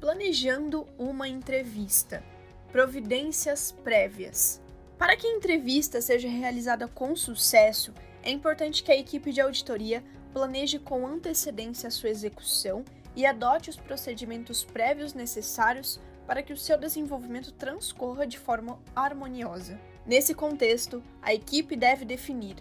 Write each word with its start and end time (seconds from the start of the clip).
Planejando 0.00 0.88
uma 0.98 1.28
entrevista. 1.28 2.24
Providências 2.72 3.70
prévias. 3.70 4.58
Para 4.96 5.14
que 5.14 5.26
a 5.26 5.36
entrevista 5.36 6.00
seja 6.00 6.26
realizada 6.26 6.88
com 6.88 7.14
sucesso, 7.14 7.92
é 8.22 8.30
importante 8.30 8.82
que 8.82 8.90
a 8.90 8.96
equipe 8.96 9.30
de 9.30 9.42
auditoria 9.42 10.02
planeje 10.32 10.78
com 10.78 11.06
antecedência 11.06 11.88
a 11.88 11.90
sua 11.90 12.08
execução 12.08 12.82
e 13.14 13.26
adote 13.26 13.68
os 13.68 13.76
procedimentos 13.76 14.64
prévios 14.64 15.12
necessários 15.12 16.00
para 16.26 16.42
que 16.42 16.54
o 16.54 16.56
seu 16.56 16.78
desenvolvimento 16.78 17.52
transcorra 17.52 18.26
de 18.26 18.38
forma 18.38 18.78
harmoniosa. 18.96 19.78
Nesse 20.06 20.32
contexto, 20.32 21.02
a 21.20 21.34
equipe 21.34 21.76
deve 21.76 22.06
definir 22.06 22.56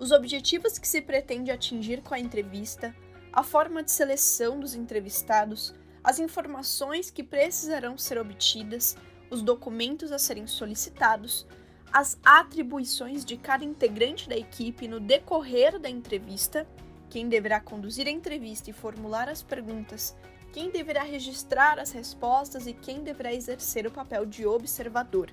os 0.00 0.10
objetivos 0.10 0.78
que 0.78 0.88
se 0.88 1.00
pretende 1.00 1.52
atingir 1.52 2.02
com 2.02 2.12
a 2.12 2.18
entrevista, 2.18 2.92
a 3.32 3.44
forma 3.44 3.84
de 3.84 3.92
seleção 3.92 4.58
dos 4.58 4.74
entrevistados, 4.74 5.72
as 6.04 6.18
informações 6.18 7.10
que 7.10 7.22
precisarão 7.22 7.96
ser 7.96 8.18
obtidas, 8.18 8.96
os 9.30 9.42
documentos 9.42 10.10
a 10.12 10.18
serem 10.18 10.46
solicitados, 10.46 11.46
as 11.92 12.18
atribuições 12.24 13.24
de 13.24 13.36
cada 13.36 13.64
integrante 13.64 14.28
da 14.28 14.36
equipe 14.36 14.88
no 14.88 14.98
decorrer 14.98 15.78
da 15.78 15.88
entrevista, 15.88 16.66
quem 17.10 17.28
deverá 17.28 17.60
conduzir 17.60 18.06
a 18.06 18.10
entrevista 18.10 18.70
e 18.70 18.72
formular 18.72 19.28
as 19.28 19.42
perguntas, 19.42 20.16
quem 20.52 20.70
deverá 20.70 21.02
registrar 21.02 21.78
as 21.78 21.92
respostas 21.92 22.66
e 22.66 22.72
quem 22.72 23.02
deverá 23.02 23.32
exercer 23.32 23.86
o 23.86 23.90
papel 23.90 24.26
de 24.26 24.46
observador. 24.46 25.30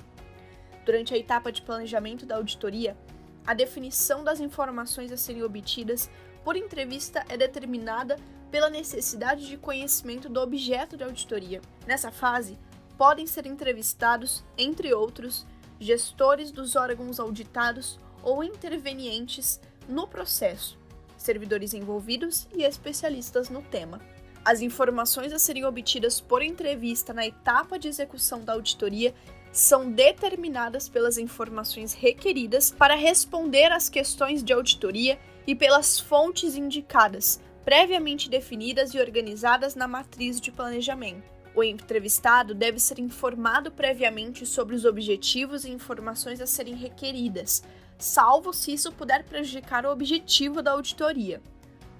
Durante 0.85 1.13
a 1.13 1.17
etapa 1.17 1.51
de 1.51 1.61
planejamento 1.61 2.25
da 2.25 2.35
auditoria, 2.35 2.97
a 3.45 3.53
definição 3.53 4.23
das 4.23 4.39
informações 4.39 5.11
a 5.11 5.17
serem 5.17 5.43
obtidas 5.43 6.09
por 6.43 6.55
entrevista 6.55 7.25
é 7.29 7.37
determinada 7.37 8.17
pela 8.51 8.69
necessidade 8.69 9.47
de 9.47 9.57
conhecimento 9.57 10.29
do 10.29 10.39
objeto 10.39 10.97
de 10.97 11.03
auditoria. 11.03 11.61
Nessa 11.85 12.11
fase, 12.11 12.57
podem 12.97 13.25
ser 13.25 13.45
entrevistados, 13.45 14.43
entre 14.57 14.93
outros, 14.93 15.45
gestores 15.79 16.51
dos 16.51 16.75
órgãos 16.75 17.19
auditados 17.19 17.99
ou 18.21 18.43
intervenientes 18.43 19.59
no 19.87 20.07
processo, 20.07 20.77
servidores 21.17 21.73
envolvidos 21.73 22.47
e 22.53 22.63
especialistas 22.63 23.49
no 23.49 23.61
tema. 23.61 24.01
As 24.43 24.61
informações 24.61 25.31
a 25.33 25.39
serem 25.39 25.65
obtidas 25.65 26.19
por 26.19 26.41
entrevista 26.41 27.13
na 27.13 27.25
etapa 27.25 27.77
de 27.77 27.87
execução 27.87 28.41
da 28.41 28.53
auditoria 28.53 29.13
são 29.51 29.91
determinadas 29.91 30.87
pelas 30.87 31.17
informações 31.17 31.93
requeridas 31.93 32.71
para 32.71 32.95
responder 32.95 33.71
às 33.71 33.89
questões 33.89 34.43
de 34.43 34.53
auditoria 34.53 35.19
e 35.47 35.55
pelas 35.55 35.99
fontes 35.99 36.55
indicadas, 36.55 37.41
previamente 37.63 38.29
definidas 38.29 38.93
e 38.93 38.99
organizadas 38.99 39.75
na 39.75 39.87
matriz 39.87 40.39
de 40.39 40.51
planejamento. 40.51 41.23
O 41.55 41.63
entrevistado 41.63 42.53
deve 42.53 42.79
ser 42.79 42.99
informado 42.99 43.71
previamente 43.71 44.45
sobre 44.45 44.75
os 44.75 44.85
objetivos 44.85 45.65
e 45.65 45.71
informações 45.71 46.39
a 46.39 46.47
serem 46.47 46.75
requeridas, 46.75 47.63
salvo 47.97 48.53
se 48.53 48.73
isso 48.73 48.91
puder 48.91 49.23
prejudicar 49.23 49.85
o 49.85 49.91
objetivo 49.91 50.61
da 50.61 50.71
auditoria. 50.71 51.41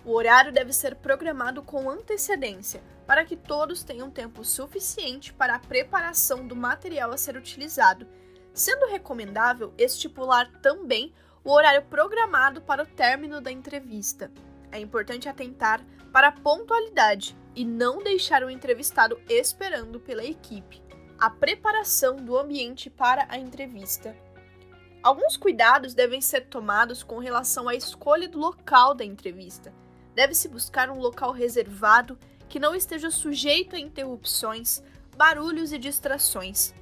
O 0.06 0.14
horário 0.14 0.52
deve 0.52 0.72
ser 0.72 0.96
programado 0.96 1.62
com 1.62 1.90
antecedência, 1.90 2.82
para 3.06 3.26
que 3.26 3.36
todos 3.36 3.84
tenham 3.84 4.10
tempo 4.10 4.46
suficiente 4.46 5.34
para 5.34 5.56
a 5.56 5.60
preparação 5.60 6.48
do 6.48 6.56
material 6.56 7.12
a 7.12 7.18
ser 7.18 7.36
utilizado, 7.36 8.08
sendo 8.54 8.88
recomendável 8.88 9.74
estipular 9.78 10.50
também 10.62 11.14
o 11.44 11.52
horário 11.52 11.82
programado 11.84 12.62
para 12.62 12.84
o 12.84 12.86
término 12.86 13.42
da 13.42 13.52
entrevista. 13.52 14.32
É 14.72 14.80
importante 14.80 15.28
atentar 15.28 15.86
para 16.12 16.28
a 16.30 16.32
pontualidade 16.32 17.38
e 17.56 17.66
não 17.66 18.04
deixar 18.04 18.44
o 18.44 18.50
entrevistado 18.50 19.20
esperando 19.28 20.00
pela 20.00 20.24
equipe. 20.24 20.82
A 21.20 21.30
preparação 21.30 22.16
do 22.16 22.38
ambiente 22.38 22.90
para 22.90 23.26
a 23.30 23.38
entrevista. 23.38 24.16
Alguns 25.02 25.38
cuidados 25.38 25.94
devem 25.94 26.22
ser 26.22 26.48
tomados 26.48 27.04
com 27.04 27.20
relação 27.20 27.68
à 27.68 27.76
escolha 27.76 28.28
do 28.28 28.38
local 28.38 28.94
da 28.94 29.04
entrevista. 29.06 29.74
Deve-se 30.14 30.48
buscar 30.48 30.90
um 30.90 31.00
local 31.00 31.32
reservado 31.32 32.18
que 32.50 32.60
não 32.60 32.76
esteja 32.76 33.10
sujeito 33.10 33.76
a 33.76 33.80
interrupções, 33.80 34.84
barulhos 35.16 35.72
e 35.72 35.78
distrações. 35.78 36.74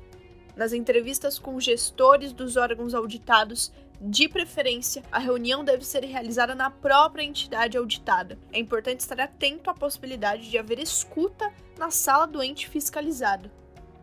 Nas 0.55 0.73
entrevistas 0.73 1.37
com 1.37 1.59
gestores 1.59 2.33
dos 2.33 2.57
órgãos 2.57 2.95
auditados, 2.95 3.71
de 3.99 4.29
preferência, 4.29 5.03
a 5.11 5.17
reunião 5.17 5.63
deve 5.63 5.83
ser 5.83 6.03
realizada 6.03 6.53
na 6.53 6.69
própria 6.69 7.23
entidade 7.23 7.77
auditada. 7.77 8.37
É 8.53 8.59
importante 8.59 8.99
estar 8.99 9.19
atento 9.19 9.71
à 9.71 9.73
possibilidade 9.73 10.49
de 10.49 10.57
haver 10.57 10.77
escuta 10.77 11.51
na 11.79 11.89
sala 11.89 12.27
do 12.27 12.43
ente 12.43 12.69
fiscalizado. 12.69 13.49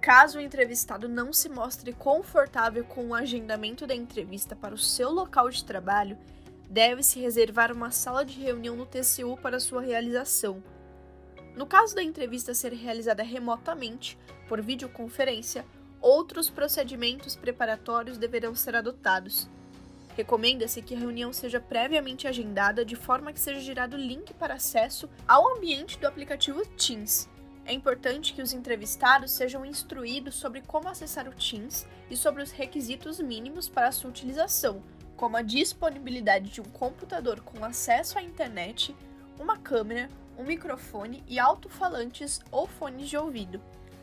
Caso 0.00 0.38
o 0.38 0.40
entrevistado 0.40 1.08
não 1.08 1.32
se 1.32 1.48
mostre 1.48 1.92
confortável 1.92 2.84
com 2.84 3.06
o 3.06 3.14
agendamento 3.14 3.86
da 3.86 3.94
entrevista 3.94 4.56
para 4.56 4.74
o 4.74 4.78
seu 4.78 5.10
local 5.10 5.48
de 5.48 5.64
trabalho, 5.64 6.18
deve-se 6.68 7.20
reservar 7.20 7.72
uma 7.72 7.92
sala 7.92 8.24
de 8.24 8.40
reunião 8.40 8.74
no 8.74 8.86
TCU 8.86 9.36
para 9.40 9.60
sua 9.60 9.80
realização. 9.80 10.62
No 11.56 11.66
caso 11.66 11.94
da 11.94 12.02
entrevista 12.02 12.52
ser 12.52 12.72
realizada 12.72 13.22
remotamente, 13.22 14.18
por 14.48 14.60
videoconferência, 14.60 15.64
outros 16.00 16.50
procedimentos 16.50 17.36
preparatórios 17.36 18.18
deverão 18.18 18.56
ser 18.56 18.74
adotados. 18.74 19.48
Recomenda-se 20.16 20.80
que 20.80 20.94
a 20.94 20.98
reunião 20.98 21.32
seja 21.32 21.60
previamente 21.60 22.28
agendada 22.28 22.84
de 22.84 22.94
forma 22.94 23.32
que 23.32 23.40
seja 23.40 23.60
gerado 23.60 23.96
link 23.96 24.32
para 24.34 24.54
acesso 24.54 25.10
ao 25.26 25.56
ambiente 25.56 25.98
do 25.98 26.06
aplicativo 26.06 26.64
Teams. 26.76 27.28
É 27.66 27.72
importante 27.72 28.32
que 28.32 28.42
os 28.42 28.52
entrevistados 28.52 29.32
sejam 29.32 29.64
instruídos 29.64 30.36
sobre 30.36 30.60
como 30.60 30.88
acessar 30.88 31.26
o 31.26 31.32
Teams 31.32 31.86
e 32.08 32.16
sobre 32.16 32.42
os 32.42 32.52
requisitos 32.52 33.18
mínimos 33.18 33.68
para 33.68 33.90
sua 33.90 34.10
utilização, 34.10 34.82
como 35.16 35.36
a 35.36 35.42
disponibilidade 35.42 36.50
de 36.50 36.60
um 36.60 36.64
computador 36.64 37.40
com 37.40 37.64
acesso 37.64 38.18
à 38.18 38.22
internet, 38.22 38.94
uma 39.38 39.58
câmera, 39.58 40.08
um 40.38 40.44
microfone 40.44 41.24
e 41.26 41.40
alto-falantes 41.40 42.40
ou 42.52 42.66
fones 42.66 43.08
de 43.08 43.16
ouvido. 43.16 43.60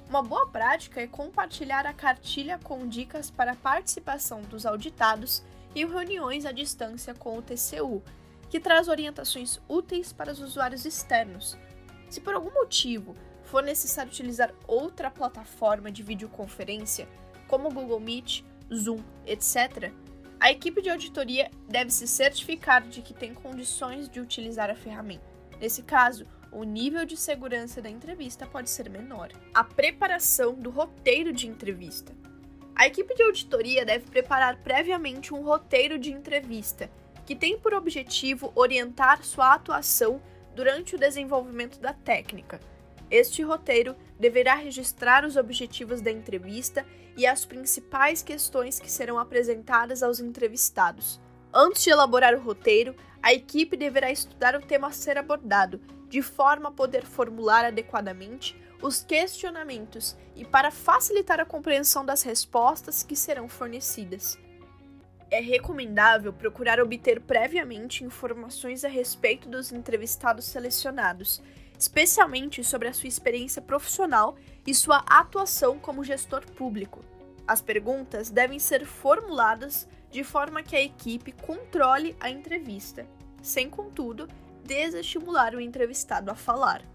Uma 0.09 0.21
boa 0.21 0.47
prática 0.47 0.99
é 0.99 1.07
compartilhar 1.07 1.85
a 1.85 1.93
cartilha 1.93 2.59
com 2.61 2.85
dicas 2.85 3.31
para 3.31 3.53
a 3.53 3.55
participação 3.55 4.41
dos 4.41 4.65
auditados 4.65 5.41
e 5.75 5.85
reuniões 5.85 6.45
à 6.45 6.51
distância 6.51 7.13
com 7.13 7.37
o 7.37 7.41
TCU, 7.41 8.03
que 8.49 8.59
traz 8.59 8.87
orientações 8.87 9.59
úteis 9.67 10.11
para 10.11 10.31
os 10.31 10.39
usuários 10.39 10.85
externos. 10.85 11.57
Se 12.09 12.19
por 12.19 12.33
algum 12.33 12.51
motivo 12.51 13.15
for 13.43 13.63
necessário 13.63 14.11
utilizar 14.11 14.53
outra 14.67 15.09
plataforma 15.09 15.91
de 15.91 16.03
videoconferência, 16.03 17.07
como 17.47 17.71
Google 17.71 17.99
Meet, 17.99 18.43
Zoom, 18.73 18.99
etc., 19.25 19.91
a 20.39 20.51
equipe 20.51 20.81
de 20.81 20.89
auditoria 20.89 21.51
deve 21.69 21.91
se 21.91 22.07
certificar 22.07 22.81
de 22.81 23.01
que 23.01 23.13
tem 23.13 23.33
condições 23.33 24.09
de 24.09 24.19
utilizar 24.19 24.69
a 24.69 24.75
ferramenta. 24.75 25.23
Nesse 25.59 25.83
caso, 25.83 26.25
o 26.51 26.63
nível 26.63 27.05
de 27.05 27.15
segurança 27.15 27.81
da 27.81 27.89
entrevista 27.89 28.47
pode 28.47 28.69
ser 28.69 28.89
menor. 28.89 29.29
A 29.53 29.63
preparação 29.63 30.55
do 30.55 30.71
roteiro 30.71 31.31
de 31.31 31.47
entrevista. 31.47 32.13
A 32.81 32.87
equipe 32.87 33.13
de 33.13 33.21
auditoria 33.21 33.85
deve 33.85 34.09
preparar 34.09 34.57
previamente 34.63 35.35
um 35.35 35.43
roteiro 35.43 35.99
de 35.99 36.11
entrevista, 36.11 36.89
que 37.27 37.35
tem 37.35 37.55
por 37.55 37.75
objetivo 37.75 38.51
orientar 38.55 39.23
sua 39.23 39.53
atuação 39.53 40.19
durante 40.55 40.95
o 40.95 40.97
desenvolvimento 40.97 41.79
da 41.79 41.93
técnica. 41.93 42.59
Este 43.11 43.43
roteiro 43.43 43.95
deverá 44.19 44.55
registrar 44.55 45.23
os 45.23 45.35
objetivos 45.35 46.01
da 46.01 46.09
entrevista 46.09 46.83
e 47.15 47.27
as 47.27 47.45
principais 47.45 48.23
questões 48.23 48.79
que 48.79 48.89
serão 48.89 49.19
apresentadas 49.19 50.01
aos 50.01 50.19
entrevistados. 50.19 51.21
Antes 51.53 51.83
de 51.83 51.91
elaborar 51.91 52.33
o 52.33 52.41
roteiro, 52.41 52.95
a 53.21 53.31
equipe 53.31 53.77
deverá 53.77 54.09
estudar 54.09 54.55
o 54.55 54.65
tema 54.65 54.87
a 54.87 54.91
ser 54.91 55.19
abordado, 55.19 55.79
de 56.09 56.23
forma 56.23 56.69
a 56.69 56.71
poder 56.71 57.05
formular 57.05 57.63
adequadamente 57.63 58.59
os 58.81 59.03
questionamentos 59.03 60.15
e 60.35 60.43
para 60.43 60.71
facilitar 60.71 61.39
a 61.39 61.45
compreensão 61.45 62.05
das 62.05 62.23
respostas 62.23 63.03
que 63.03 63.15
serão 63.15 63.47
fornecidas. 63.47 64.39
É 65.29 65.39
recomendável 65.39 66.33
procurar 66.33 66.79
obter 66.79 67.21
previamente 67.21 68.03
informações 68.03 68.83
a 68.83 68.89
respeito 68.89 69.47
dos 69.47 69.71
entrevistados 69.71 70.45
selecionados, 70.45 71.41
especialmente 71.79 72.63
sobre 72.63 72.87
a 72.87 72.93
sua 72.93 73.07
experiência 73.07 73.61
profissional 73.61 74.35
e 74.67 74.73
sua 74.73 74.97
atuação 75.07 75.79
como 75.79 76.03
gestor 76.03 76.45
público. 76.51 77.03
As 77.47 77.61
perguntas 77.61 78.29
devem 78.29 78.59
ser 78.59 78.85
formuladas 78.85 79.87
de 80.11 80.23
forma 80.23 80.61
que 80.61 80.75
a 80.75 80.81
equipe 80.81 81.31
controle 81.31 82.15
a 82.19 82.29
entrevista, 82.29 83.07
sem, 83.41 83.69
contudo, 83.69 84.27
desestimular 84.63 85.55
o 85.55 85.61
entrevistado 85.61 86.29
a 86.29 86.35
falar. 86.35 86.90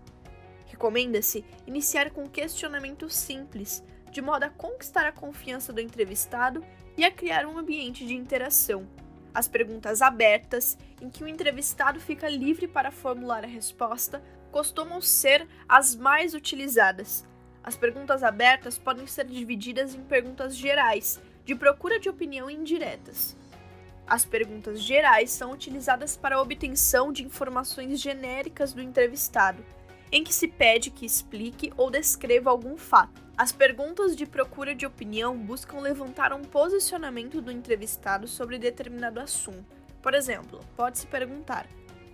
Recomenda-se 0.66 1.44
iniciar 1.66 2.10
com 2.10 2.24
um 2.24 2.28
questionamento 2.28 3.08
simples, 3.08 3.82
de 4.10 4.20
modo 4.20 4.44
a 4.44 4.50
conquistar 4.50 5.06
a 5.06 5.12
confiança 5.12 5.72
do 5.72 5.80
entrevistado 5.80 6.64
e 6.96 7.04
a 7.04 7.10
criar 7.10 7.46
um 7.46 7.58
ambiente 7.58 8.06
de 8.06 8.14
interação. 8.14 8.86
As 9.34 9.46
perguntas 9.46 10.00
abertas, 10.00 10.78
em 11.00 11.10
que 11.10 11.22
o 11.22 11.28
entrevistado 11.28 12.00
fica 12.00 12.28
livre 12.28 12.66
para 12.66 12.90
formular 12.90 13.44
a 13.44 13.48
resposta, 13.48 14.22
costumam 14.50 15.00
ser 15.02 15.46
as 15.68 15.94
mais 15.94 16.32
utilizadas. 16.32 17.26
As 17.62 17.76
perguntas 17.76 18.22
abertas 18.22 18.78
podem 18.78 19.06
ser 19.06 19.26
divididas 19.26 19.94
em 19.94 20.02
perguntas 20.02 20.56
gerais, 20.56 21.20
de 21.44 21.54
procura 21.54 22.00
de 22.00 22.08
opinião 22.08 22.48
indiretas. 22.48 23.36
As 24.06 24.24
perguntas 24.24 24.80
gerais 24.80 25.30
são 25.32 25.52
utilizadas 25.52 26.16
para 26.16 26.36
a 26.36 26.40
obtenção 26.40 27.12
de 27.12 27.24
informações 27.24 28.00
genéricas 28.00 28.72
do 28.72 28.80
entrevistado, 28.80 29.62
em 30.10 30.22
que 30.22 30.32
se 30.32 30.48
pede 30.48 30.90
que 30.90 31.06
explique 31.06 31.72
ou 31.76 31.90
descreva 31.90 32.50
algum 32.50 32.76
fato. 32.76 33.24
As 33.36 33.52
perguntas 33.52 34.16
de 34.16 34.24
procura 34.24 34.74
de 34.74 34.86
opinião 34.86 35.36
buscam 35.36 35.80
levantar 35.80 36.32
um 36.32 36.42
posicionamento 36.42 37.40
do 37.40 37.50
entrevistado 37.50 38.26
sobre 38.26 38.58
determinado 38.58 39.20
assunto. 39.20 39.76
Por 40.00 40.14
exemplo, 40.14 40.60
pode-se 40.74 41.06
perguntar: 41.06 41.66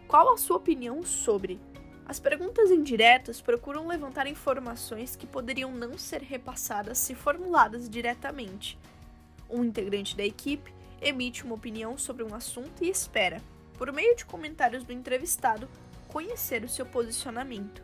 qual 0.09 0.33
a 0.33 0.37
sua 0.37 0.57
opinião 0.57 1.03
sobre? 1.05 1.61
As 2.05 2.19
perguntas 2.19 2.71
indiretas 2.71 3.41
procuram 3.41 3.87
levantar 3.87 4.27
informações 4.27 5.15
que 5.15 5.27
poderiam 5.27 5.71
não 5.71 5.97
ser 5.97 6.23
repassadas 6.23 6.99
se 6.99 7.15
formuladas 7.15 7.89
diretamente. 7.89 8.77
Um 9.49 9.65
integrante 9.65 10.17
da 10.17 10.25
equipe 10.25 10.75
emite 11.01 11.45
uma 11.45 11.55
opinião 11.55 11.97
sobre 11.97 12.25
um 12.25 12.35
assunto 12.35 12.83
e 12.83 12.89
espera, 12.89 13.41
por 13.79 13.93
meio 13.93 14.17
de 14.17 14.25
comentários 14.25 14.85
do 14.85 14.93
entrevistado, 14.93 15.69
conhecer 16.13 16.63
o 16.63 16.69
seu 16.69 16.85
posicionamento. 16.85 17.83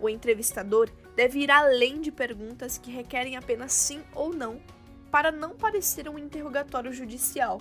O 0.00 0.08
entrevistador 0.08 0.88
deve 1.16 1.40
ir 1.40 1.50
além 1.50 2.00
de 2.00 2.12
perguntas 2.12 2.78
que 2.78 2.90
requerem 2.90 3.36
apenas 3.36 3.72
sim 3.72 4.02
ou 4.14 4.32
não, 4.32 4.60
para 5.10 5.32
não 5.32 5.50
parecer 5.50 6.08
um 6.08 6.18
interrogatório 6.18 6.92
judicial. 6.92 7.60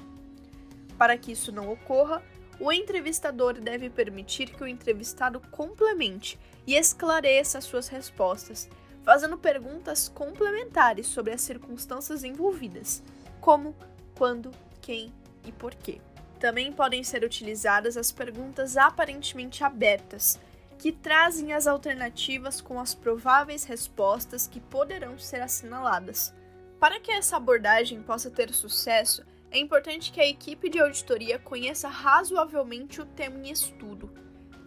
Para 0.97 1.17
que 1.17 1.31
isso 1.31 1.51
não 1.51 1.71
ocorra, 1.71 2.23
o 2.59 2.71
entrevistador 2.71 3.59
deve 3.59 3.89
permitir 3.89 4.51
que 4.51 4.63
o 4.63 4.67
entrevistado 4.67 5.39
complemente 5.51 6.39
e 6.65 6.75
esclareça 6.75 7.59
suas 7.59 7.87
respostas, 7.87 8.69
fazendo 9.03 9.37
perguntas 9.37 10.07
complementares 10.07 11.07
sobre 11.07 11.33
as 11.33 11.41
circunstâncias 11.41 12.23
envolvidas, 12.23 13.01
como 13.39 13.75
quando, 14.15 14.51
quem 14.79 15.11
e 15.43 15.51
por 15.51 15.73
quê. 15.73 15.99
Também 16.41 16.73
podem 16.73 17.03
ser 17.03 17.23
utilizadas 17.23 17.95
as 17.95 18.11
perguntas 18.11 18.75
aparentemente 18.75 19.63
abertas, 19.63 20.39
que 20.79 20.91
trazem 20.91 21.53
as 21.53 21.67
alternativas 21.67 22.59
com 22.59 22.79
as 22.79 22.95
prováveis 22.95 23.63
respostas 23.63 24.47
que 24.47 24.59
poderão 24.59 25.19
ser 25.19 25.39
assinaladas. 25.39 26.33
Para 26.79 26.99
que 26.99 27.11
essa 27.11 27.37
abordagem 27.37 28.01
possa 28.01 28.31
ter 28.31 28.51
sucesso, 28.51 29.23
é 29.51 29.59
importante 29.59 30.11
que 30.11 30.19
a 30.19 30.27
equipe 30.27 30.67
de 30.67 30.79
auditoria 30.79 31.37
conheça 31.37 31.87
razoavelmente 31.87 32.99
o 32.99 33.05
tema 33.05 33.37
em 33.37 33.51
estudo. 33.51 34.11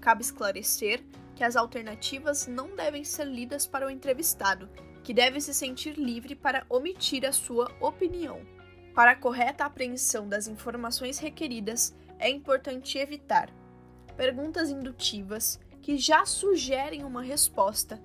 Cabe 0.00 0.22
esclarecer 0.22 1.02
que 1.34 1.42
as 1.42 1.56
alternativas 1.56 2.46
não 2.46 2.76
devem 2.76 3.02
ser 3.02 3.24
lidas 3.24 3.66
para 3.66 3.84
o 3.84 3.90
entrevistado, 3.90 4.68
que 5.02 5.12
deve 5.12 5.40
se 5.40 5.52
sentir 5.52 5.98
livre 5.98 6.36
para 6.36 6.64
omitir 6.68 7.26
a 7.26 7.32
sua 7.32 7.68
opinião. 7.80 8.53
Para 8.94 9.10
a 9.10 9.16
correta 9.16 9.64
apreensão 9.64 10.28
das 10.28 10.46
informações 10.46 11.18
requeridas, 11.18 11.92
é 12.16 12.30
importante 12.30 12.96
evitar 12.96 13.50
perguntas 14.16 14.70
indutivas 14.70 15.58
que 15.82 15.98
já 15.98 16.24
sugerem 16.24 17.02
uma 17.02 17.20
resposta. 17.20 18.00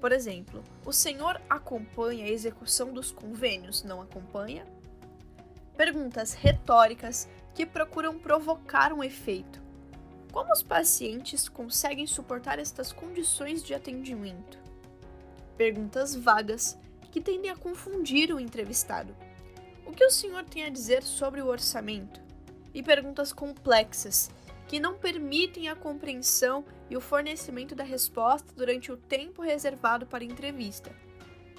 Por 0.00 0.12
exemplo, 0.12 0.64
o 0.86 0.94
senhor 0.94 1.38
acompanha 1.48 2.24
a 2.24 2.30
execução 2.30 2.90
dos 2.90 3.12
convênios? 3.12 3.82
Não 3.82 4.00
acompanha? 4.00 4.66
Perguntas 5.76 6.32
retóricas 6.32 7.28
que 7.54 7.66
procuram 7.66 8.18
provocar 8.18 8.94
um 8.94 9.04
efeito. 9.04 9.62
Como 10.32 10.50
os 10.50 10.62
pacientes 10.62 11.50
conseguem 11.50 12.06
suportar 12.06 12.58
estas 12.58 12.94
condições 12.94 13.62
de 13.62 13.74
atendimento? 13.74 14.58
Perguntas 15.58 16.16
vagas 16.16 16.78
que 17.12 17.20
tendem 17.20 17.50
a 17.50 17.56
confundir 17.56 18.34
o 18.34 18.40
entrevistado. 18.40 19.14
O 19.86 19.92
que 19.92 20.04
o 20.04 20.10
senhor 20.10 20.44
tem 20.44 20.64
a 20.64 20.70
dizer 20.70 21.02
sobre 21.02 21.42
o 21.42 21.46
orçamento? 21.46 22.20
E 22.72 22.82
perguntas 22.82 23.32
complexas, 23.32 24.30
que 24.66 24.80
não 24.80 24.94
permitem 24.94 25.68
a 25.68 25.76
compreensão 25.76 26.64
e 26.88 26.96
o 26.96 27.00
fornecimento 27.00 27.74
da 27.74 27.84
resposta 27.84 28.52
durante 28.56 28.90
o 28.90 28.96
tempo 28.96 29.42
reservado 29.42 30.06
para 30.06 30.24
a 30.24 30.26
entrevista. 30.26 30.90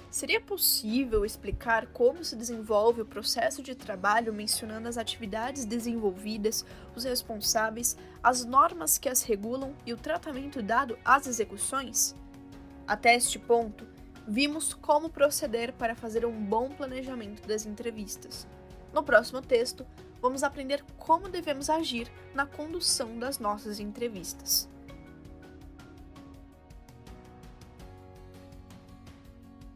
Seria 0.10 0.39
possível 0.39 1.25
explicar 1.25 1.88
como 1.88 2.24
se 2.24 2.36
desenvolve 2.36 3.01
o 3.01 3.06
processo 3.06 3.62
de 3.62 3.75
trabalho 3.75 4.33
mencionando 4.33 4.88
as 4.88 4.98
atividades 4.98 5.66
desenvolvidas, 5.66 6.66
os 6.95 7.04
responsáveis, 7.04 7.98
as 8.24 8.45
normas 8.45 8.98
que 8.98 9.10
as 9.10 9.24
regulam 9.24 9.75
e 9.86 9.94
o 9.94 9.98
tratamento 9.98 10.63
dado 10.63 10.98
às 11.04 11.28
execuções? 11.28 12.16
Até 12.88 13.13
este 13.16 13.38
ponto, 13.38 13.86
vimos 14.27 14.74
como 14.74 15.10
proceder 15.10 15.74
para 15.74 15.95
fazer 15.95 16.25
um 16.25 16.45
bom 16.45 16.69
planejamento 16.69 17.48
das 17.48 17.66
entrevistas. 17.66 18.48
No 18.94 19.04
próximo 19.04 19.42
texto, 19.42 19.86
vamos 20.22 20.44
aprender 20.44 20.83
como 20.98 21.30
devemos 21.30 21.69
agir 21.69 22.12
na 22.33 22.45
condução 22.45 23.19
das 23.19 23.39
nossas 23.39 23.80
entrevistas. 23.80 24.69